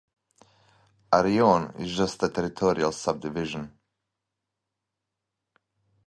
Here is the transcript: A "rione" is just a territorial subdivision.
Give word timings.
A 1.11 1.19
"rione" 1.21 1.69
is 1.79 1.91
just 1.95 2.23
a 2.23 2.29
territorial 2.31 2.91
subdivision. 2.91 3.69